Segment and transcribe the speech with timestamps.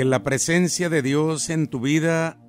[0.00, 2.40] Que la presencia de Dios en tu vida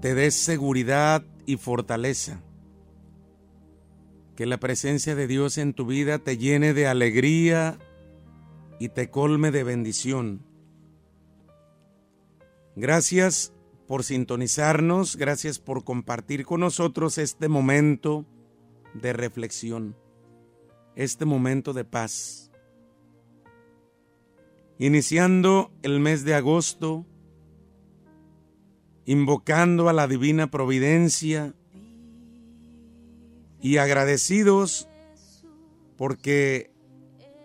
[0.00, 2.42] te dé seguridad y fortaleza.
[4.34, 7.78] Que la presencia de Dios en tu vida te llene de alegría
[8.80, 10.44] y te colme de bendición.
[12.74, 13.52] Gracias
[13.86, 18.26] por sintonizarnos, gracias por compartir con nosotros este momento
[18.92, 19.96] de reflexión,
[20.96, 22.45] este momento de paz.
[24.78, 27.06] Iniciando el mes de agosto,
[29.04, 31.54] invocando a la divina providencia
[33.60, 34.88] y agradecidos
[35.96, 36.70] porque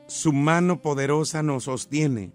[0.07, 2.33] su mano poderosa nos sostiene.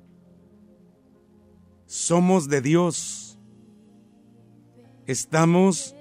[1.87, 3.39] Somos de Dios.
[5.07, 5.95] Estamos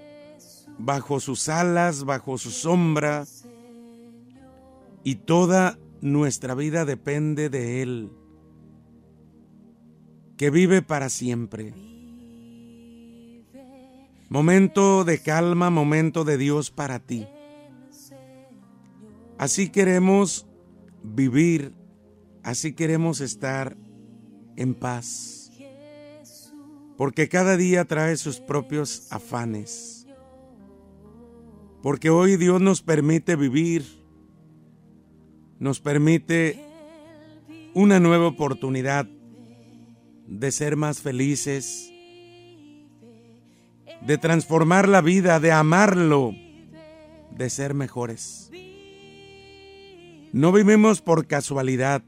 [0.78, 3.26] bajo sus alas, bajo su sombra,
[5.04, 8.12] y toda nuestra vida depende de Él,
[10.38, 11.74] que vive para siempre.
[14.30, 17.28] Momento de calma, momento de Dios para ti.
[19.38, 20.48] Así queremos
[21.04, 21.74] vivir,
[22.44, 23.78] así queremos estar
[24.56, 25.52] en paz.
[26.98, 30.08] Porque cada día trae sus propios afanes.
[31.82, 33.86] Porque hoy Dios nos permite vivir,
[35.60, 36.60] nos permite
[37.74, 39.08] una nueva oportunidad
[40.28, 41.92] de ser más felices,
[44.02, 46.34] de transformar la vida, de amarlo,
[47.32, 48.52] de ser mejores.
[50.32, 52.04] No vivimos por casualidad.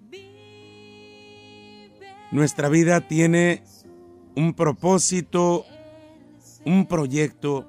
[2.32, 3.64] Nuestra vida tiene
[4.36, 5.66] un propósito,
[6.66, 7.66] un proyecto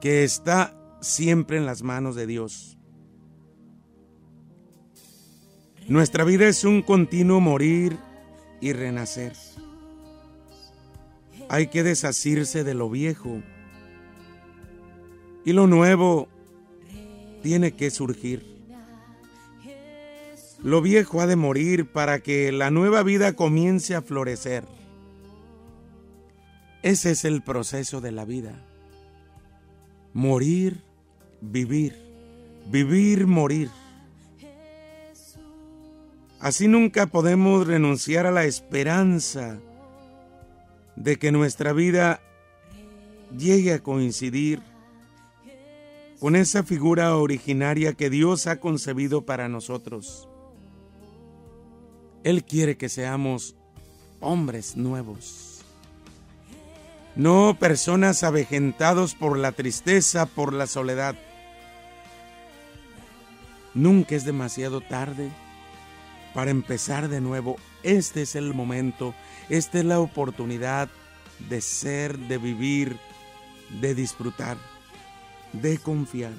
[0.00, 2.78] que está siempre en las manos de Dios.
[5.88, 7.98] Nuestra vida es un continuo morir
[8.60, 9.32] y renacer.
[11.48, 13.40] Hay que desasirse de lo viejo
[15.44, 16.28] y lo nuevo
[17.42, 18.56] tiene que surgir.
[20.62, 24.64] Lo viejo ha de morir para que la nueva vida comience a florecer.
[26.82, 28.54] Ese es el proceso de la vida.
[30.12, 30.82] Morir,
[31.40, 31.94] vivir,
[32.68, 33.70] vivir, morir.
[36.40, 39.58] Así nunca podemos renunciar a la esperanza
[40.94, 42.20] de que nuestra vida
[43.36, 44.60] llegue a coincidir
[46.20, 50.28] con esa figura originaria que Dios ha concebido para nosotros.
[52.22, 53.54] Él quiere que seamos
[54.20, 55.62] hombres nuevos.
[57.14, 61.14] No personas avejentados por la tristeza, por la soledad.
[63.72, 65.30] Nunca es demasiado tarde
[66.36, 67.56] para empezar de nuevo.
[67.82, 69.14] Este es el momento,
[69.48, 70.90] esta es la oportunidad
[71.48, 72.98] de ser, de vivir,
[73.80, 74.58] de disfrutar,
[75.54, 76.34] de confiar.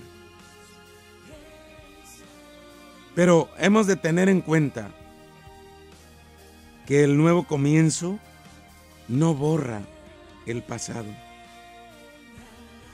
[3.16, 4.92] Pero hemos de tener en cuenta
[6.86, 8.20] que el nuevo comienzo
[9.08, 9.82] no borra
[10.46, 11.10] el pasado,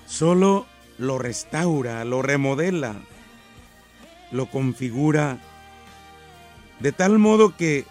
[0.08, 2.96] solo lo restaura, lo remodela,
[4.32, 5.42] lo configura
[6.84, 7.86] de tal modo que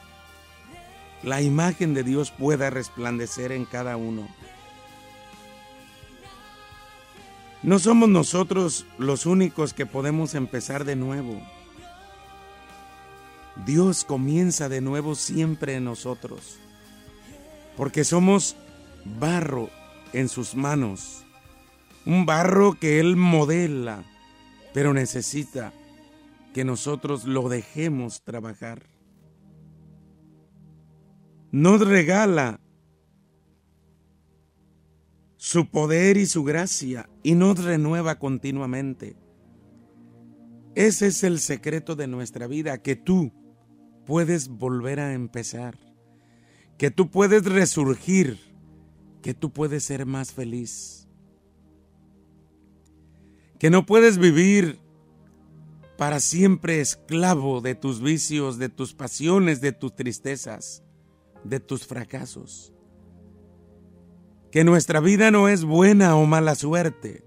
[1.22, 4.28] la imagen de Dios pueda resplandecer en cada uno.
[7.62, 11.40] No somos nosotros los únicos que podemos empezar de nuevo.
[13.64, 16.58] Dios comienza de nuevo siempre en nosotros,
[17.78, 18.56] porque somos
[19.06, 19.70] barro
[20.12, 21.24] en sus manos,
[22.04, 24.04] un barro que Él modela,
[24.74, 25.72] pero necesita
[26.52, 28.82] que nosotros lo dejemos trabajar.
[31.50, 32.60] Nos regala
[35.36, 39.16] su poder y su gracia y nos renueva continuamente.
[40.74, 43.32] Ese es el secreto de nuestra vida, que tú
[44.06, 45.78] puedes volver a empezar,
[46.78, 48.38] que tú puedes resurgir,
[49.20, 51.08] que tú puedes ser más feliz,
[53.58, 54.78] que no puedes vivir
[55.96, 60.82] para siempre esclavo de tus vicios, de tus pasiones, de tus tristezas,
[61.44, 62.72] de tus fracasos.
[64.50, 67.24] Que nuestra vida no es buena o mala suerte,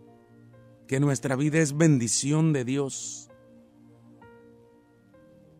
[0.87, 3.29] que nuestra vida es bendición de Dios.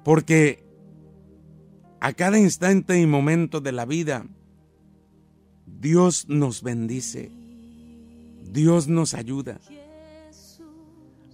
[0.03, 0.63] Porque
[1.99, 4.27] a cada instante y momento de la vida,
[5.65, 7.31] Dios nos bendice,
[8.43, 9.59] Dios nos ayuda.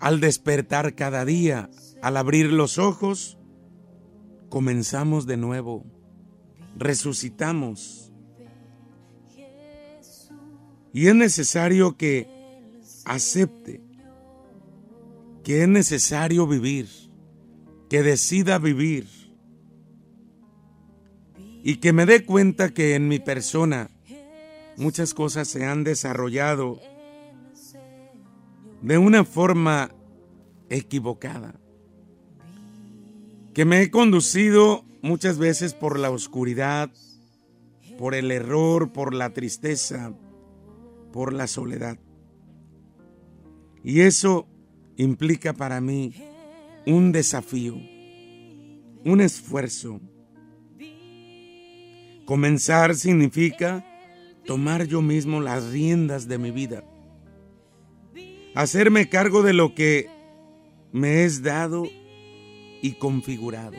[0.01, 1.69] Al despertar cada día,
[2.01, 3.37] al abrir los ojos,
[4.49, 5.85] comenzamos de nuevo,
[6.75, 8.11] resucitamos.
[10.91, 12.27] Y es necesario que
[13.05, 13.81] acepte
[15.43, 16.87] que es necesario vivir,
[17.89, 19.07] que decida vivir
[21.63, 23.91] y que me dé cuenta que en mi persona
[24.77, 26.79] muchas cosas se han desarrollado
[28.81, 29.91] de una forma
[30.69, 31.55] equivocada,
[33.53, 36.91] que me he conducido muchas veces por la oscuridad,
[37.97, 40.13] por el error, por la tristeza,
[41.11, 41.99] por la soledad.
[43.83, 44.47] Y eso
[44.97, 46.13] implica para mí
[46.85, 47.75] un desafío,
[49.03, 49.99] un esfuerzo.
[52.25, 53.85] Comenzar significa
[54.45, 56.83] tomar yo mismo las riendas de mi vida,
[58.55, 60.09] hacerme cargo de lo que
[60.91, 61.87] me es dado
[62.81, 63.77] y configurado.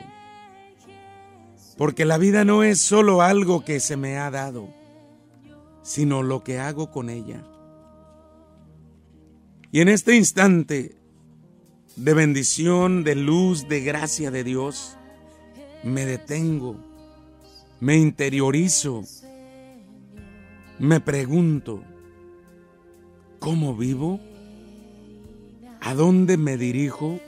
[1.77, 4.69] Porque la vida no es solo algo que se me ha dado,
[5.83, 7.43] sino lo que hago con ella.
[9.71, 10.97] Y en este instante
[11.97, 14.97] de bendición, de luz, de gracia de Dios,
[15.83, 16.77] me detengo,
[17.81, 19.03] me interiorizo,
[20.79, 21.83] me pregunto,
[23.39, 24.21] ¿cómo vivo?
[25.84, 27.19] ¿A dónde me dirijo?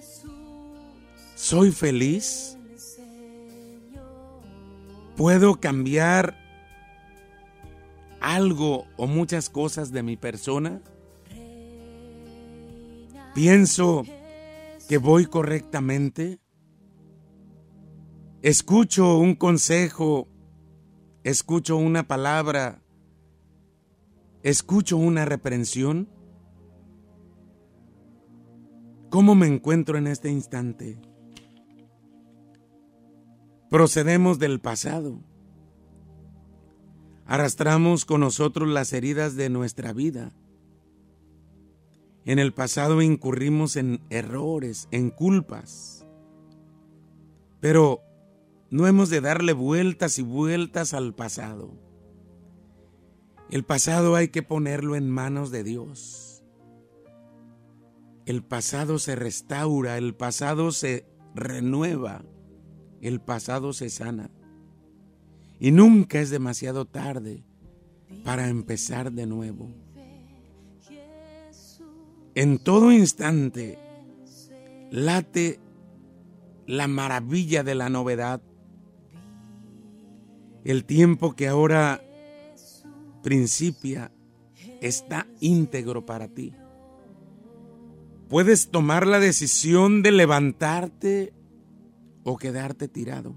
[1.34, 2.56] ¿Soy feliz?
[5.16, 6.36] ¿Puedo cambiar
[8.20, 10.80] algo o muchas cosas de mi persona?
[13.34, 14.04] ¿Pienso
[14.88, 16.38] que voy correctamente?
[18.40, 20.28] ¿Escucho un consejo?
[21.24, 22.84] ¿Escucho una palabra?
[24.44, 26.13] ¿Escucho una reprensión?
[29.14, 30.99] ¿Cómo me encuentro en este instante?
[33.70, 35.20] Procedemos del pasado.
[37.25, 40.32] Arrastramos con nosotros las heridas de nuestra vida.
[42.25, 46.05] En el pasado incurrimos en errores, en culpas.
[47.61, 48.00] Pero
[48.69, 51.70] no hemos de darle vueltas y vueltas al pasado.
[53.49, 56.33] El pasado hay que ponerlo en manos de Dios.
[58.26, 62.25] El pasado se restaura, el pasado se renueva,
[63.00, 64.31] el pasado se sana.
[65.61, 67.44] Y nunca es demasiado tarde
[68.25, 69.71] para empezar de nuevo.
[72.35, 73.79] En todo instante
[74.91, 75.61] late
[76.67, 78.41] la maravilla de la novedad.
[80.65, 82.03] El tiempo que ahora
[83.23, 84.11] principia
[84.81, 86.55] está íntegro para ti.
[88.34, 91.32] Puedes tomar la decisión de levantarte
[92.25, 93.36] o quedarte tirado.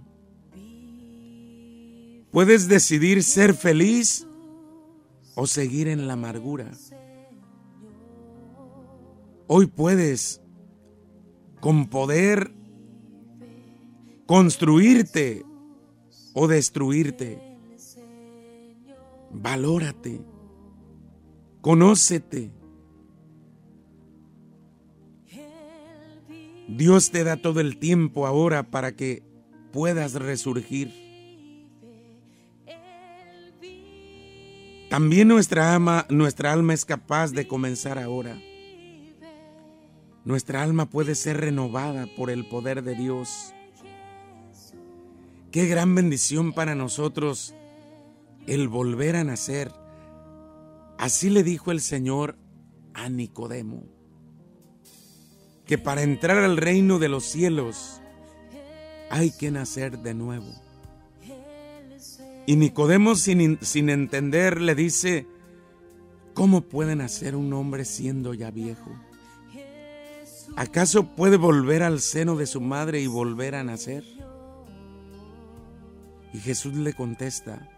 [2.32, 4.26] Puedes decidir ser feliz
[5.36, 6.72] o seguir en la amargura.
[9.46, 10.42] Hoy puedes
[11.60, 12.52] con poder
[14.26, 15.46] construirte
[16.34, 17.40] o destruirte.
[19.30, 20.22] Valórate.
[21.62, 22.57] Conócete.
[26.68, 29.24] Dios te da todo el tiempo ahora para que
[29.72, 30.92] puedas resurgir.
[34.90, 38.42] También nuestra, alma, nuestra alma es capaz de comenzar ahora.
[40.26, 43.54] Nuestra alma puede ser renovada por el poder de Dios.
[45.52, 47.56] Qué gran bendición para nosotros
[48.46, 49.72] el volver a nacer.
[50.98, 52.38] Así le dijo el Señor
[52.94, 53.97] a Nicodemo
[55.68, 58.02] que para entrar al reino de los cielos
[59.10, 60.48] hay que nacer de nuevo.
[62.46, 65.28] Y Nicodemo sin, sin entender le dice,
[66.34, 68.92] ¿cómo puede nacer un hombre siendo ya viejo?
[70.56, 74.06] ¿Acaso puede volver al seno de su madre y volver a nacer?
[76.34, 77.70] Y Jesús le contesta,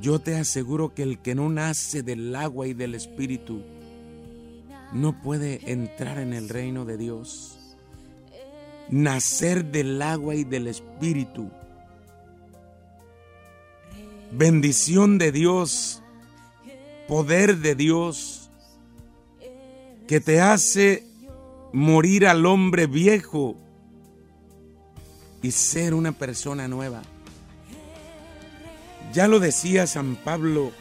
[0.00, 3.62] yo te aseguro que el que no nace del agua y del espíritu,
[4.92, 7.58] no puede entrar en el reino de Dios.
[8.90, 11.50] Nacer del agua y del espíritu.
[14.32, 16.02] Bendición de Dios,
[17.06, 18.50] poder de Dios,
[20.06, 21.06] que te hace
[21.72, 23.56] morir al hombre viejo
[25.42, 27.02] y ser una persona nueva.
[29.12, 30.72] Ya lo decía San Pablo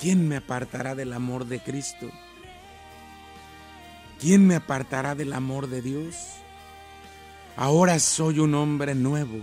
[0.00, 2.10] ¿quién me apartará del amor de Cristo?
[4.18, 6.16] ¿Quién me apartará del amor de Dios?
[7.56, 9.38] Ahora soy un hombre nuevo.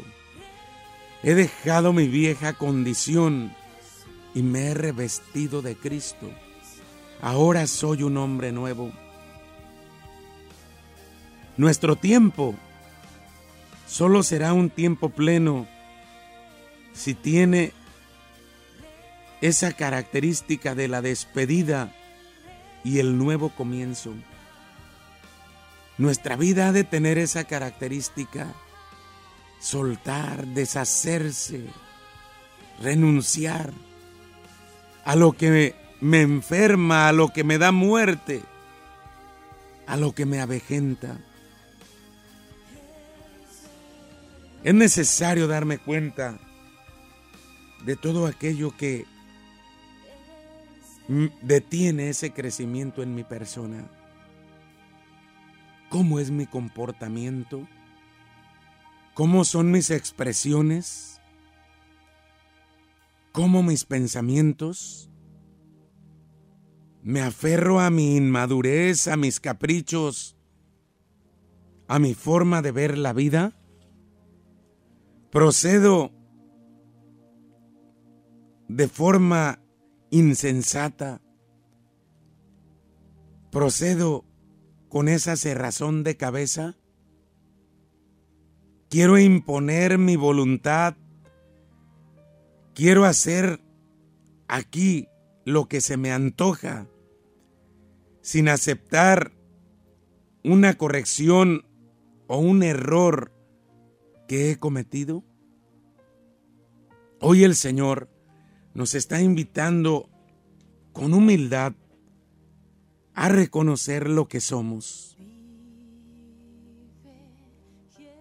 [1.23, 3.53] He dejado mi vieja condición
[4.33, 6.29] y me he revestido de Cristo.
[7.21, 8.91] Ahora soy un hombre nuevo.
[11.57, 12.55] Nuestro tiempo
[13.87, 15.67] solo será un tiempo pleno
[16.93, 17.73] si tiene
[19.41, 21.93] esa característica de la despedida
[22.83, 24.13] y el nuevo comienzo.
[25.97, 28.53] Nuestra vida ha de tener esa característica,
[29.59, 31.65] soltar, deshacerse,
[32.81, 33.71] renunciar
[35.05, 38.41] a lo que me enferma, a lo que me da muerte,
[39.87, 41.17] a lo que me avejenta.
[44.63, 46.37] Es necesario darme cuenta
[47.85, 49.05] de todo aquello que
[51.07, 53.89] detiene ese crecimiento en mi persona.
[55.89, 57.67] ¿Cómo es mi comportamiento?
[59.13, 61.21] ¿Cómo son mis expresiones?
[63.31, 65.09] ¿Cómo mis pensamientos?
[67.03, 70.35] ¿Me aferro a mi inmadurez, a mis caprichos,
[71.87, 73.57] a mi forma de ver la vida?
[75.31, 76.11] ¿Procedo
[78.67, 79.61] de forma
[80.09, 81.21] insensata?
[83.51, 84.25] ¿Procedo
[84.89, 86.75] con esa cerrazón de cabeza?
[88.89, 90.95] Quiero imponer mi voluntad.
[92.73, 93.61] Quiero hacer
[94.47, 95.07] aquí
[95.45, 96.87] lo que se me antoja
[98.21, 99.31] sin aceptar
[100.43, 101.65] una corrección
[102.27, 103.31] o un error
[104.27, 105.23] que he cometido?
[107.21, 108.09] Hoy el Señor
[108.77, 110.07] nos está invitando
[110.93, 111.73] con humildad
[113.15, 115.17] a reconocer lo que somos.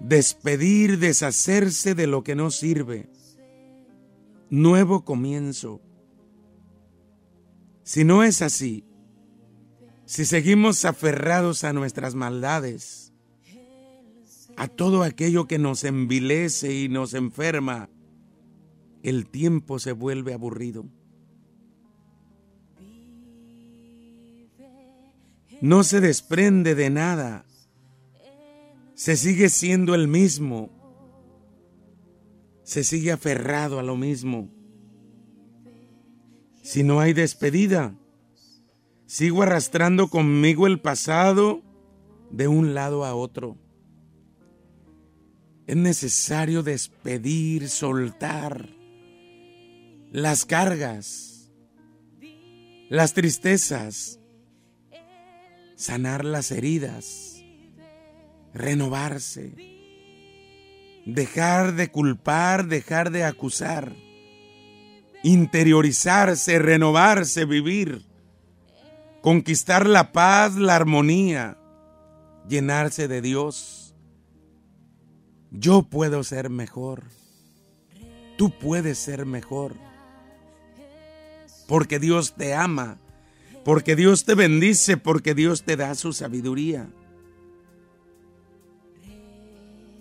[0.01, 3.11] Despedir, deshacerse de lo que no sirve.
[4.49, 5.83] Nuevo comienzo.
[7.83, 8.87] Si no es así,
[10.07, 13.13] si seguimos aferrados a nuestras maldades,
[14.57, 17.91] a todo aquello que nos envilece y nos enferma,
[19.09, 20.85] el tiempo se vuelve aburrido.
[25.61, 27.45] no se desprende de nada,
[28.95, 30.71] se sigue siendo el mismo,
[32.63, 34.51] se sigue aferrado a lo mismo.
[36.63, 37.95] Si no hay despedida,
[39.07, 41.63] sigo arrastrando conmigo el pasado
[42.31, 43.57] de un lado a otro.
[45.67, 48.75] Es necesario despedir, soltar
[50.16, 51.50] las cargas,
[52.88, 54.18] las tristezas,
[55.75, 57.44] sanar las heridas,
[58.54, 59.52] renovarse,
[61.04, 63.94] dejar de culpar, dejar de acusar,
[65.23, 68.06] interiorizarse, renovarse, vivir,
[69.20, 71.58] conquistar la paz, la armonía,
[72.49, 73.94] llenarse de Dios.
[75.50, 77.04] Yo puedo ser mejor.
[78.38, 79.76] Tú puedes ser mejor.
[81.66, 82.99] Porque Dios te ama
[83.66, 86.88] porque Dios te bendice, porque Dios te da su sabiduría.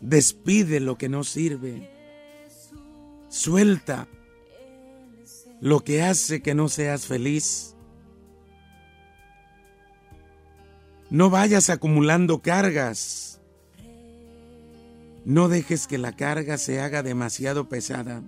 [0.01, 1.89] Despide lo que no sirve.
[3.27, 4.07] Suelta
[5.61, 7.75] lo que hace que no seas feliz.
[11.09, 13.41] No vayas acumulando cargas.
[15.25, 18.21] No dejes que la carga se haga demasiado pesada.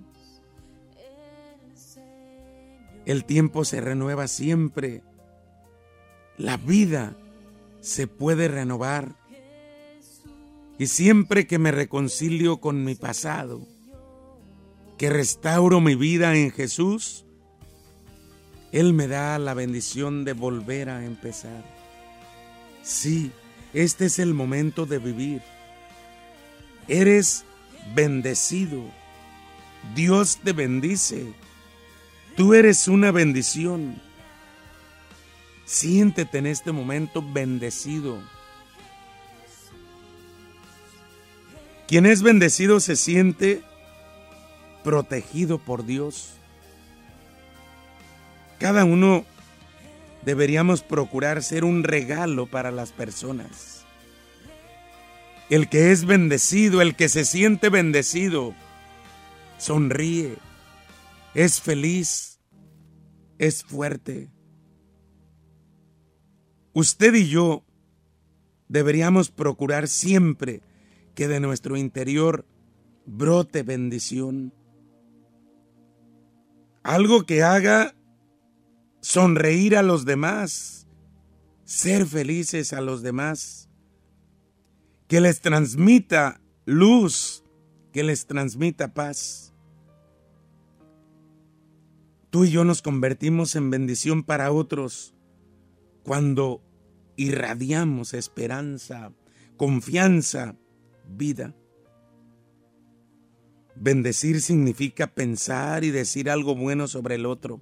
[3.07, 5.01] El tiempo se renueva siempre
[6.37, 7.15] la vida
[7.81, 9.15] se puede renovar.
[10.77, 13.61] Y siempre que me reconcilio con mi pasado,
[14.99, 17.25] que restauro mi vida en Jesús,
[18.71, 21.65] Él me da la bendición de volver a empezar.
[22.83, 23.31] Sí,
[23.73, 25.41] este es el momento de vivir.
[26.87, 27.45] Eres
[27.95, 28.83] bendecido.
[29.95, 31.33] Dios te bendice.
[32.37, 33.99] Tú eres una bendición.
[35.65, 38.21] Siéntete en este momento bendecido.
[41.87, 43.63] Quien es bendecido se siente
[44.83, 46.35] protegido por Dios.
[48.59, 49.25] Cada uno
[50.23, 53.83] deberíamos procurar ser un regalo para las personas.
[55.49, 58.53] El que es bendecido, el que se siente bendecido,
[59.57, 60.37] sonríe,
[61.37, 62.39] es feliz,
[63.37, 64.31] es fuerte.
[66.73, 67.63] Usted y yo
[68.67, 70.63] deberíamos procurar siempre
[71.13, 72.43] que de nuestro interior
[73.05, 74.51] brote bendición.
[76.81, 77.93] Algo que haga
[79.01, 80.87] sonreír a los demás,
[81.65, 83.69] ser felices a los demás,
[85.07, 87.43] que les transmita luz,
[87.93, 89.53] que les transmita paz.
[92.37, 95.15] Tú y yo nos convertimos en bendición para otros
[96.03, 96.61] cuando
[97.15, 99.11] irradiamos esperanza,
[99.55, 100.55] confianza,
[101.09, 101.55] vida.
[103.75, 107.59] Bendecir significa pensar y decir algo bueno sobre el otro.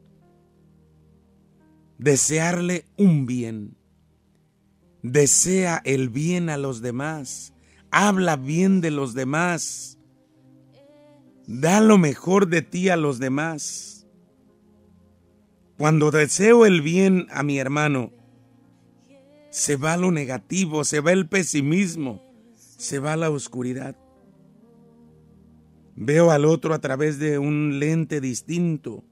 [1.97, 3.77] Desearle un bien.
[5.03, 7.53] Desea el bien a los demás.
[7.91, 9.99] Habla bien de los demás.
[11.47, 13.94] Da lo mejor de ti a los demás.
[15.77, 18.11] Cuando deseo el bien a mi hermano,
[19.49, 22.21] se va lo negativo, se va el pesimismo,
[22.55, 23.95] se va la oscuridad.
[25.95, 29.03] Veo al otro a través de un lente distinto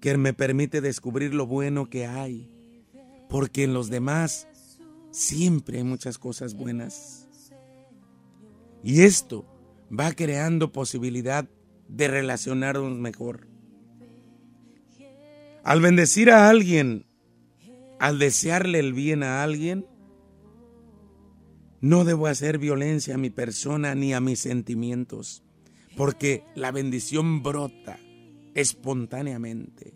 [0.00, 2.50] que me permite descubrir lo bueno que hay,
[3.28, 4.48] porque en los demás
[5.10, 7.28] siempre hay muchas cosas buenas.
[8.82, 9.46] Y esto
[9.90, 11.48] va creando posibilidad
[11.88, 13.49] de relacionarnos mejor.
[15.62, 17.06] Al bendecir a alguien,
[17.98, 19.86] al desearle el bien a alguien,
[21.80, 25.42] no debo hacer violencia a mi persona ni a mis sentimientos,
[25.96, 27.98] porque la bendición brota
[28.54, 29.94] espontáneamente.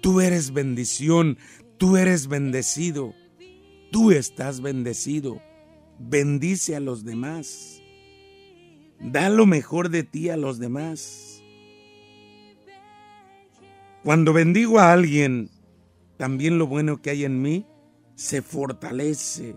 [0.00, 1.38] Tú eres bendición,
[1.76, 3.14] tú eres bendecido,
[3.90, 5.40] tú estás bendecido.
[5.98, 7.82] Bendice a los demás.
[9.00, 11.27] Da lo mejor de ti a los demás.
[14.04, 15.50] Cuando bendigo a alguien,
[16.16, 17.66] también lo bueno que hay en mí
[18.14, 19.54] se fortalece.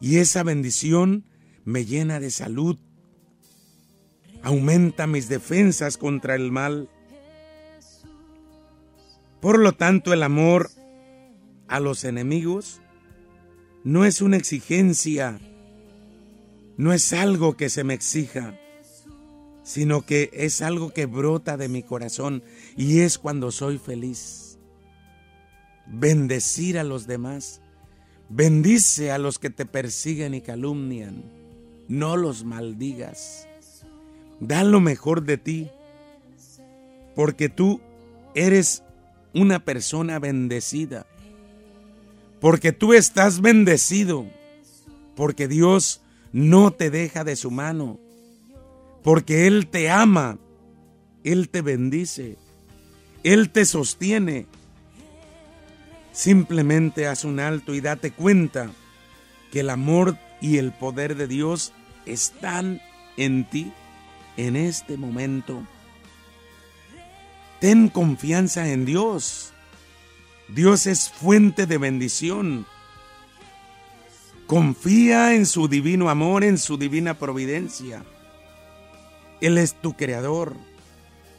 [0.00, 1.24] Y esa bendición
[1.64, 2.78] me llena de salud,
[4.42, 6.88] aumenta mis defensas contra el mal.
[9.40, 10.70] Por lo tanto, el amor
[11.68, 12.80] a los enemigos
[13.84, 15.38] no es una exigencia,
[16.76, 18.58] no es algo que se me exija,
[19.68, 22.42] sino que es algo que brota de mi corazón
[22.74, 24.56] y es cuando soy feliz
[25.86, 27.60] bendecir a los demás.
[28.30, 31.22] Bendice a los que te persiguen y calumnian.
[31.86, 33.46] No los maldigas.
[34.40, 35.68] Da lo mejor de ti.
[37.14, 37.82] Porque tú
[38.34, 38.82] eres
[39.34, 41.04] una persona bendecida.
[42.40, 44.24] Porque tú estás bendecido.
[45.14, 46.00] Porque Dios
[46.32, 48.00] no te deja de su mano.
[49.08, 50.36] Porque Él te ama.
[51.24, 52.36] Él te bendice.
[53.22, 54.46] Él te sostiene
[56.12, 58.70] Simplemente haz un alto y date cuenta
[59.50, 61.72] que el amor y el poder de Dios
[62.04, 62.82] están
[63.16, 63.72] en ti
[64.36, 65.62] en este momento.
[67.60, 69.54] Ten confianza en Dios.
[70.48, 72.66] Dios es fuente de bendición.
[74.46, 78.04] Confía en su divino amor, en su divina providencia.
[79.40, 80.54] Él es tu creador,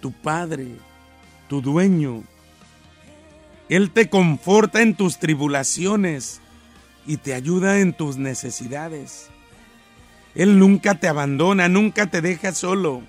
[0.02, 0.68] tu Padre,
[1.48, 2.24] tu dueño,
[3.70, 6.42] él te conforta en tus tribulaciones
[7.06, 9.30] y te ayuda en tus necesidades.
[10.34, 13.04] Él nunca te abandona, nunca te deja solo,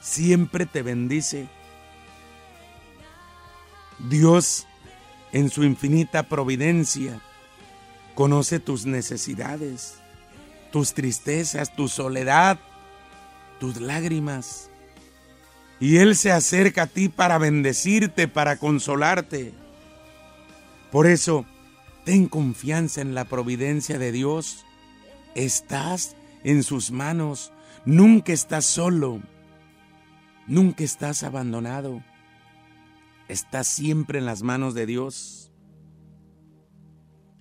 [0.00, 1.48] siempre te bendice.
[4.10, 4.66] Dios,
[5.32, 7.18] en su infinita providencia,
[8.14, 9.98] conoce tus necesidades,
[10.72, 12.58] tus tristezas, tu soledad,
[13.60, 14.70] tus lágrimas.
[15.78, 19.52] Y Él se acerca a ti para bendecirte, para consolarte.
[20.90, 21.46] Por eso,
[22.04, 24.66] ten confianza en la providencia de Dios.
[25.36, 27.52] Estás en sus manos.
[27.84, 29.22] Nunca estás solo.
[30.48, 32.02] Nunca estás abandonado.
[33.28, 35.52] Estás siempre en las manos de Dios.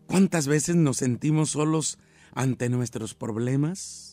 [0.05, 1.99] ¿Cuántas veces nos sentimos solos
[2.33, 4.08] ante nuestros problemas?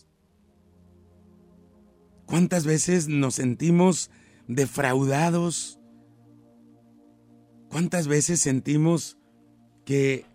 [2.26, 4.10] ¿Cuántas veces nos sentimos
[4.48, 5.78] defraudados?
[7.70, 9.16] ¿Cuántas veces sentimos
[9.84, 10.26] que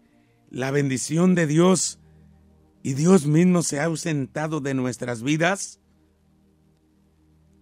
[0.49, 1.99] la bendición de Dios
[2.81, 5.81] y Dios mismo se ha ausentado de nuestras vidas?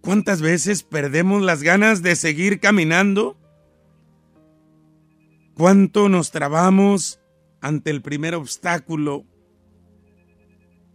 [0.01, 3.35] ¿Cuántas veces perdemos las ganas de seguir caminando?
[5.55, 7.19] ¿Cuánto nos trabamos
[7.61, 9.25] ante el primer obstáculo?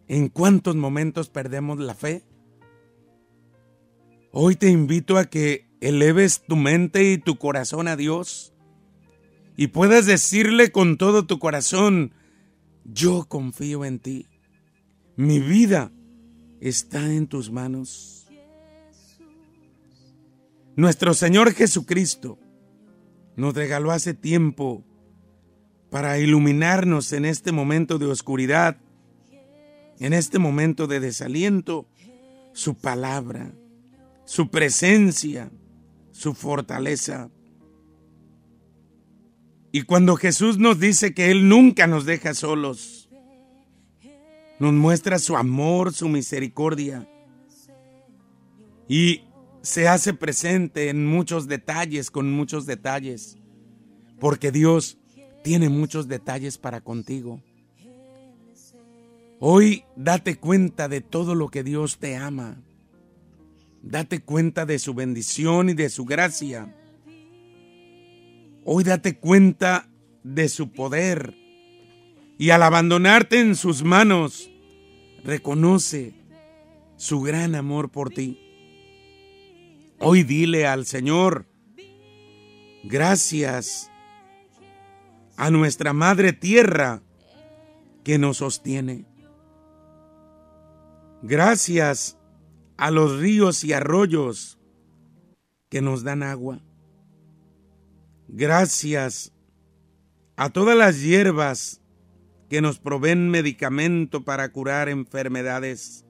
[0.06, 2.22] ¿En cuántos momentos perdemos la fe?
[4.36, 8.52] Hoy te invito a que eleves tu mente y tu corazón a Dios
[9.56, 12.12] y puedas decirle con todo tu corazón,
[12.82, 14.26] yo confío en ti.
[15.14, 15.92] Mi vida
[16.60, 18.26] está en tus manos.
[20.74, 22.36] Nuestro Señor Jesucristo
[23.36, 24.82] nos regaló hace tiempo
[25.90, 28.78] para iluminarnos en este momento de oscuridad,
[30.00, 31.86] en este momento de desaliento,
[32.52, 33.54] su palabra,
[34.24, 35.50] su presencia,
[36.12, 37.30] su fortaleza.
[39.72, 43.08] Y cuando Jesús nos dice que Él nunca nos deja solos,
[44.58, 47.08] nos muestra su amor, su misericordia
[48.88, 49.22] y
[49.62, 53.38] se hace presente en muchos detalles, con muchos detalles,
[54.20, 54.98] porque Dios
[55.42, 57.42] tiene muchos detalles para contigo.
[59.40, 62.62] Hoy date cuenta de todo lo que Dios te ama.
[63.86, 66.74] Date cuenta de su bendición y de su gracia.
[68.64, 69.90] Hoy date cuenta
[70.22, 71.34] de su poder.
[72.38, 74.50] Y al abandonarte en sus manos,
[75.22, 76.14] reconoce
[76.96, 78.40] su gran amor por ti.
[80.00, 81.46] Hoy dile al Señor,
[82.84, 83.90] gracias
[85.36, 87.02] a nuestra Madre Tierra
[88.02, 89.04] que nos sostiene.
[91.22, 92.16] Gracias
[92.76, 94.58] a los ríos y arroyos
[95.68, 96.60] que nos dan agua.
[98.28, 99.32] Gracias
[100.36, 101.80] a todas las hierbas
[102.48, 106.04] que nos proveen medicamento para curar enfermedades.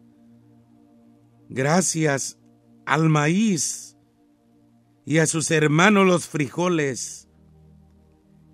[1.49, 2.39] Gracias
[2.87, 3.97] al maíz
[5.05, 7.29] y a sus hermanos los frijoles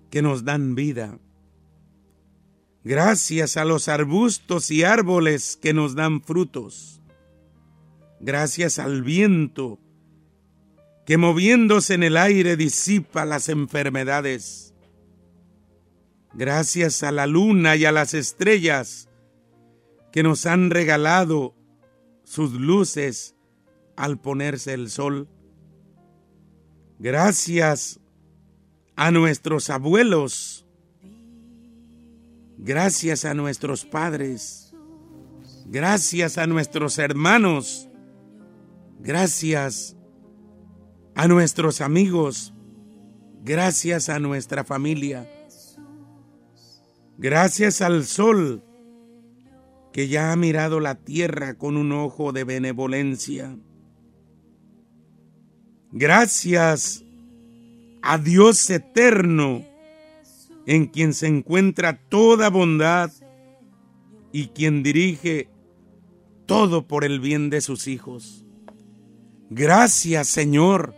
[0.09, 1.17] que nos dan vida.
[2.83, 7.00] Gracias a los arbustos y árboles que nos dan frutos.
[8.21, 9.79] Gracias al viento
[11.05, 14.73] que moviéndose en el aire disipa las enfermedades.
[16.33, 19.09] Gracias a la luna y a las estrellas
[20.11, 21.55] que nos han regalado
[22.23, 23.35] sus luces
[23.95, 25.27] al ponerse el sol.
[26.99, 27.99] Gracias
[28.95, 30.67] a nuestros abuelos,
[32.59, 34.75] gracias a nuestros padres,
[35.65, 37.89] gracias a nuestros hermanos,
[39.01, 39.97] gracias
[41.15, 42.53] a nuestros amigos,
[43.43, 45.29] gracias a nuestra familia,
[47.17, 48.63] gracias al sol
[49.91, 53.57] que ya ha mirado la tierra con un ojo de benevolencia.
[55.91, 57.03] Gracias
[58.01, 59.65] a Dios eterno,
[60.65, 63.11] en quien se encuentra toda bondad
[64.31, 65.49] y quien dirige
[66.45, 68.45] todo por el bien de sus hijos.
[69.53, 70.95] Gracias Señor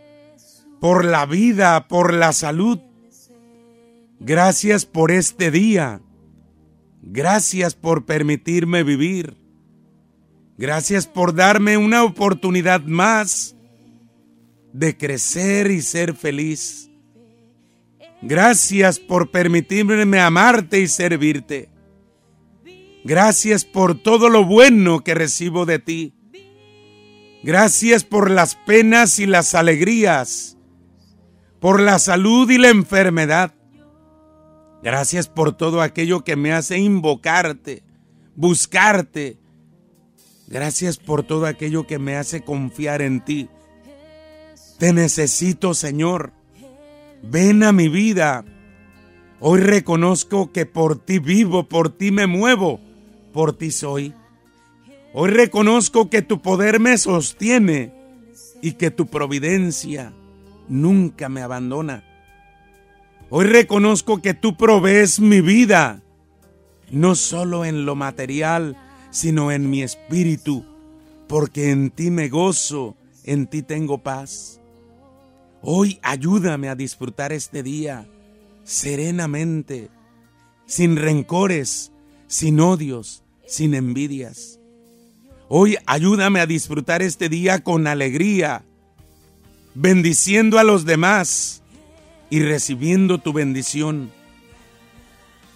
[0.80, 2.78] por la vida, por la salud.
[4.20, 6.00] Gracias por este día.
[7.02, 9.36] Gracias por permitirme vivir.
[10.56, 13.56] Gracias por darme una oportunidad más
[14.72, 16.88] de crecer y ser feliz.
[18.22, 21.70] Gracias por permitirme amarte y servirte.
[23.02, 26.14] Gracias por todo lo bueno que recibo de ti.
[27.44, 30.56] Gracias por las penas y las alegrías,
[31.60, 33.52] por la salud y la enfermedad.
[34.82, 37.82] Gracias por todo aquello que me hace invocarte,
[38.34, 39.36] buscarte.
[40.46, 43.50] Gracias por todo aquello que me hace confiar en ti.
[44.78, 46.32] Te necesito, Señor.
[47.22, 48.46] Ven a mi vida.
[49.40, 52.80] Hoy reconozco que por ti vivo, por ti me muevo,
[53.34, 54.14] por ti soy.
[55.16, 57.92] Hoy reconozco que tu poder me sostiene
[58.60, 60.12] y que tu providencia
[60.68, 62.02] nunca me abandona.
[63.30, 66.02] Hoy reconozco que tú provees mi vida,
[66.90, 68.76] no solo en lo material,
[69.12, 70.64] sino en mi espíritu,
[71.28, 74.60] porque en ti me gozo, en ti tengo paz.
[75.62, 78.04] Hoy ayúdame a disfrutar este día
[78.64, 79.90] serenamente,
[80.66, 81.92] sin rencores,
[82.26, 84.58] sin odios, sin envidias.
[85.48, 88.64] Hoy ayúdame a disfrutar este día con alegría,
[89.74, 91.62] bendiciendo a los demás
[92.30, 94.10] y recibiendo tu bendición.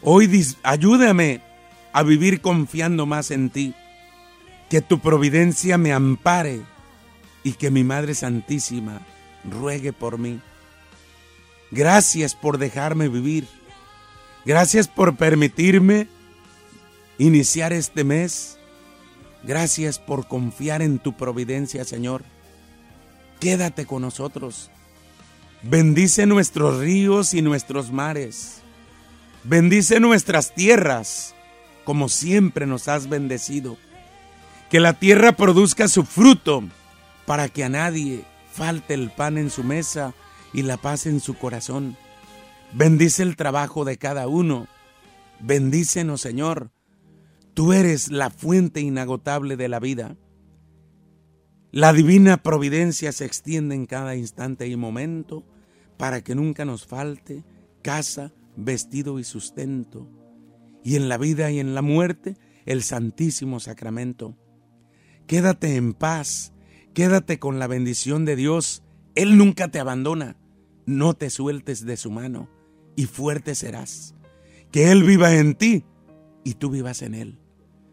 [0.03, 1.41] Hoy ayúdame
[1.93, 3.75] a vivir confiando más en ti,
[4.69, 6.61] que tu providencia me ampare
[7.43, 9.01] y que mi Madre Santísima
[9.51, 10.41] ruegue por mí.
[11.71, 13.47] Gracias por dejarme vivir.
[14.45, 16.09] Gracias por permitirme
[17.19, 18.58] iniciar este mes.
[19.43, 22.25] Gracias por confiar en tu providencia, Señor.
[23.41, 24.71] Quédate con nosotros.
[25.63, 28.63] Bendice nuestros ríos y nuestros mares.
[29.45, 31.35] Bendice nuestras tierras
[31.89, 33.79] como siempre nos has bendecido.
[34.69, 36.63] Que la tierra produzca su fruto
[37.25, 40.13] para que a nadie falte el pan en su mesa
[40.53, 41.97] y la paz en su corazón.
[42.75, 44.67] Bendice el trabajo de cada uno.
[45.41, 46.69] Bendícenos, Señor.
[47.59, 50.17] Tú eres la fuente inagotable de la vida.
[51.73, 55.45] La divina providencia se extiende en cada instante y momento
[55.97, 57.43] para que nunca nos falte
[57.83, 60.09] casa, vestido y sustento.
[60.85, 64.37] Y en la vida y en la muerte, el Santísimo Sacramento.
[65.27, 66.53] Quédate en paz,
[66.95, 68.85] quédate con la bendición de Dios.
[69.17, 70.37] Él nunca te abandona.
[70.87, 72.49] No te sueltes de su mano
[72.95, 74.15] y fuerte serás.
[74.71, 75.85] Que Él viva en ti
[76.45, 77.41] y tú vivas en Él.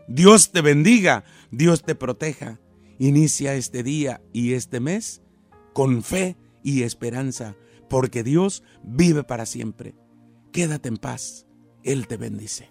[0.08, 2.60] Dios te bendiga, Dios te proteja.
[3.00, 5.22] Inicia este día y este mes
[5.74, 7.56] con fe y esperanza,
[7.90, 9.96] porque Dios vive para siempre.
[10.52, 11.46] Quédate en paz,
[11.84, 12.70] Él te bendice.